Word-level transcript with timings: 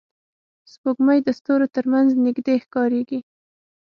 سپوږمۍ 0.71 1.19
د 1.23 1.29
ستورو 1.39 1.67
تر 1.75 1.85
منځ 1.93 2.09
نږدې 2.25 2.55
ښکاري 2.63 3.01